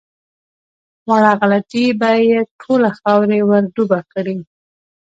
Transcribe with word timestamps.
وړه 1.09 1.31
غلطي 1.39 1.85
به 1.99 2.09
یې 2.29 2.39
ټوله 2.61 2.89
خواري 2.97 3.41
ور 3.49 3.63
ډوبه 3.75 3.99
کړي. 4.13 4.37